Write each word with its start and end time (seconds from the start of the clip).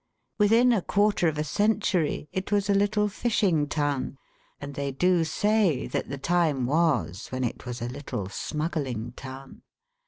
Within 0.39 0.73
a 0.73 0.81
quarter 0.81 1.27
of 1.27 1.37
a 1.37 1.43
century, 1.43 2.27
it 2.31 2.51
was 2.51 2.71
a 2.71 2.73
little 2.73 3.07
fishing 3.07 3.67
town, 3.67 4.17
and 4.59 4.73
they 4.73 4.91
do 4.91 5.23
say, 5.23 5.85
that 5.85 6.09
the 6.09 6.17
time 6.17 6.65
was, 6.65 7.27
when 7.27 7.43
it 7.43 7.67
was 7.67 7.83
a 7.83 7.87
little 7.87 8.27
smuggling 8.27 9.11
town. 9.11 9.61